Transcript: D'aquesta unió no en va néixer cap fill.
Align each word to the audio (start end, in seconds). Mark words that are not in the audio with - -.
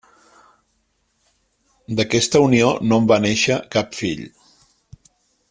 D'aquesta 1.99 2.41
unió 2.47 2.71
no 2.87 2.99
en 3.03 3.11
va 3.13 3.21
néixer 3.27 3.59
cap 3.77 3.93
fill. 4.01 4.27